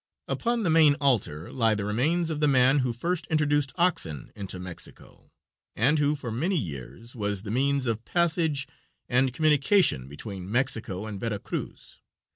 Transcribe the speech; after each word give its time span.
Upon 0.27 0.63
the 0.63 0.71
main 0.71 0.95
altar 0.95 1.51
lie 1.53 1.75
the 1.75 1.85
remains 1.85 2.31
of 2.31 2.39
the 2.39 2.47
man 2.47 2.79
who 2.79 2.91
first 2.91 3.27
introduced 3.27 3.71
oxen 3.75 4.31
into 4.35 4.57
Mexico, 4.59 5.31
and 5.75 5.99
who 5.99 6.15
for 6.15 6.31
many 6.31 6.57
years 6.57 7.15
was 7.15 7.43
the 7.43 7.51
means 7.51 7.85
of 7.85 8.03
passage 8.03 8.67
and 9.07 9.31
communication 9.31 10.07
between 10.07 10.51
Mexico 10.51 11.05
and 11.05 11.19
Vera 11.19 11.37
Cruz. 11.37 11.99